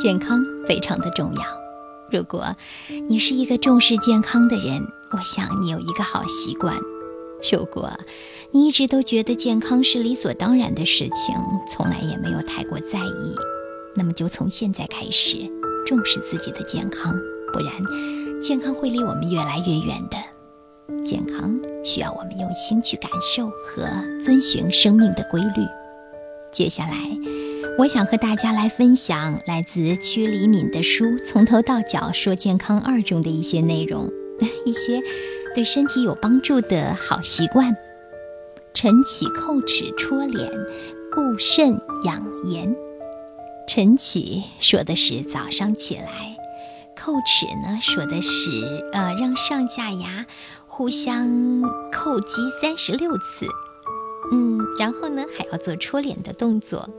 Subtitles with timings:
[0.00, 1.42] 健康非常的重要。
[2.10, 2.54] 如果
[3.08, 6.76] 你是一个重视健康的人，我想你有一个好习惯。
[7.52, 7.90] 如果
[8.52, 11.34] 你一直都觉得健康是理所当然的事情，
[11.70, 13.34] 从来也没有太过在意，
[13.96, 15.36] 那么就从现在开始
[15.84, 17.12] 重视自己的健康，
[17.52, 17.72] 不然
[18.40, 21.04] 健康会离我们越来越远的。
[21.04, 23.84] 健康需要我们用心去感受和
[24.24, 25.66] 遵循生命的规律。
[26.52, 26.94] 接下来，
[27.78, 34.10] 我想和大家来分享来自曲黎敏的书《从头到脚说健康二》中的一些内容，
[34.66, 35.00] 一些
[35.54, 37.76] 对身体有帮助的好习惯。
[38.74, 40.50] 晨起叩齿戳脸，
[41.14, 42.74] 固肾养颜。
[43.68, 46.36] 晨起说的是早上起来，
[46.96, 48.50] 叩齿呢说的是
[48.92, 50.26] 呃让上下牙
[50.66, 51.28] 互相
[51.92, 53.46] 叩击三十六次。
[54.32, 56.90] 嗯，然后呢，还要做戳脸的动作。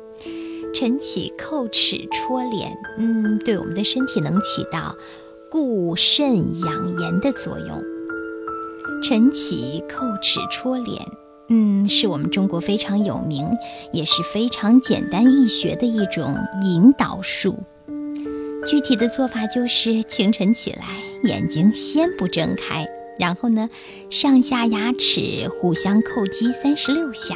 [0.74, 4.96] 晨起叩齿戳脸，嗯，对我们的身体能起到
[5.50, 7.84] 固肾养颜的作用。
[9.04, 11.06] 晨起叩齿戳脸，
[11.48, 13.48] 嗯，是我们中国非常有名，
[13.92, 17.58] 也是非常简单易学的一种引导术。
[18.66, 20.86] 具体的做法就是清晨起来，
[21.24, 22.86] 眼睛先不睁开。
[23.18, 23.70] 然后呢，
[24.10, 27.36] 上下牙齿互相叩击三十六下，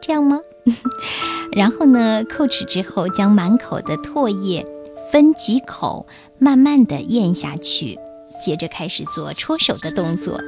[0.00, 0.40] 这样吗？
[1.52, 4.66] 然后呢，叩齿之后，将满口的唾液
[5.12, 6.06] 分几口，
[6.38, 7.98] 慢慢的咽下去。
[8.44, 10.40] 接着开始做搓手的动作。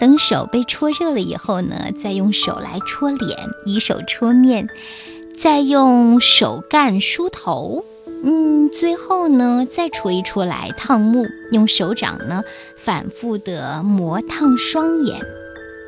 [0.00, 4.68] 等手被搓热了以后呢，再用手来搓脸，以手搓面，
[5.40, 7.84] 再用手干梳头。
[8.24, 12.42] 嗯，最后呢，再戳一戳来烫目，用手掌呢
[12.76, 15.20] 反复的磨烫双眼。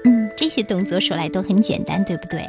[0.04, 2.44] 嗯，这些动作说来都很简单，对不对？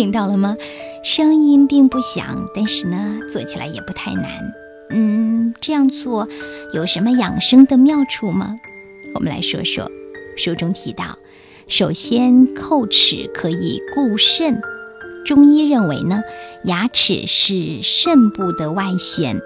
[0.00, 0.56] 听到了吗？
[1.04, 4.54] 声音并不响，但是呢，做起来也不太难。
[4.88, 6.26] 嗯，这样做
[6.72, 8.56] 有什么养生的妙处吗？
[9.14, 9.90] 我们来说说。
[10.38, 11.18] 书中提到，
[11.68, 14.62] 首先叩齿可以固肾。
[15.26, 16.22] 中医认为呢，
[16.64, 19.38] 牙齿是肾部的外显，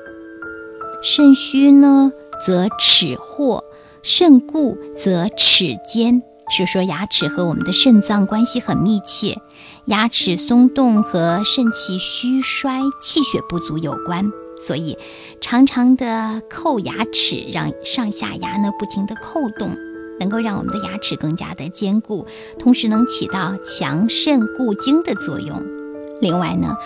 [1.03, 2.13] 肾虚呢
[2.47, 3.65] 则齿获，
[4.05, 6.23] 肾固则齿坚。
[6.51, 9.39] 是说牙齿和我们的肾脏关系很密切，
[9.87, 14.31] 牙齿松动和肾气虚衰、气血不足有关。
[14.67, 14.97] 所以，
[15.41, 19.77] 常常的叩牙齿，让上下牙呢不停的叩动，
[20.21, 22.27] 能够让我们的牙齿更加的坚固，
[22.59, 25.61] 同时能起到强肾固精的作用。
[26.21, 26.77] 另外呢，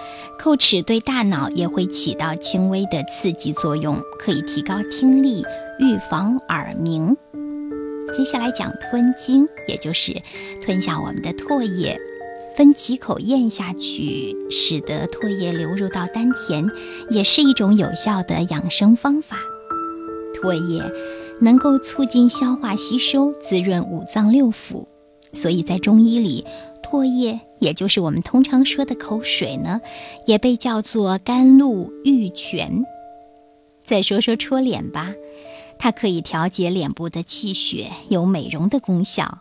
[0.41, 5.45] 叩齿对大脑也会起到轻微的刺激作用，可以提高听力，
[5.79, 7.17] 预防耳鸣。
[8.17, 10.15] 接下来讲吞津，也就是
[10.63, 11.99] 吞下我们的唾液，
[12.57, 16.69] 分几口咽下去，使得唾液流入到丹田，
[17.11, 19.39] 也是一种有效的养生方法。
[20.35, 20.83] 唾液
[21.41, 24.87] 能够促进消化吸收，滋润五脏六腑，
[25.33, 26.45] 所以在中医里，
[26.83, 27.41] 唾液。
[27.61, 29.81] 也就是我们通常说的口水呢，
[30.27, 32.85] 也被叫做甘露玉泉。
[33.85, 35.13] 再说说戳脸吧，
[35.79, 39.39] 它可以调节脸部的气血，有美容的功效。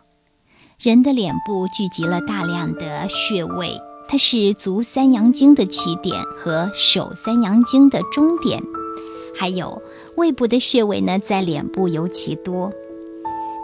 [0.78, 8.62] 人的脸部聚集了大量的穴位，它是足三阳经的起点和手三阳经的终点，
[9.36, 9.82] 还有
[10.16, 12.70] 胃部的穴位呢，在脸部尤其多。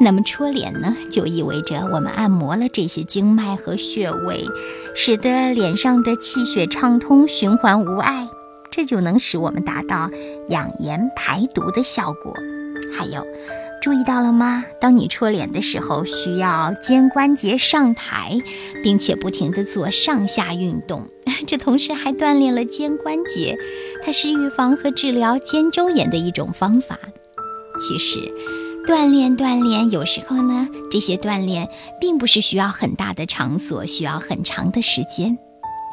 [0.00, 4.44] 那么戳脸呢，就意味着我们按摩了这些经脉和穴位，
[4.96, 8.28] 使得脸上的气血畅通，循环无碍，
[8.72, 10.10] 这就能使我们达到
[10.48, 12.34] 养颜排毒的效果。
[12.96, 13.26] 还有，
[13.82, 14.64] 注意到了吗？
[14.80, 18.38] 当你戳脸的时候，需要肩关节上抬，
[18.82, 21.08] 并且不停地做上下运动，
[21.46, 23.58] 这同时还锻炼了肩关节，
[24.04, 26.98] 它是预防和治疗肩周炎的一种方法。
[27.80, 28.18] 其实。
[28.86, 35.38] 锻炼锻炼，有时候呢，这些锻炼并不是需要很大的场所，需要很长的时间。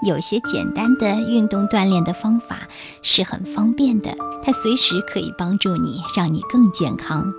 [0.04, 2.68] 有些简单的运动锻炼的方法
[3.04, 7.32] 是很方便的，它随时可以帮助你，让你更健康。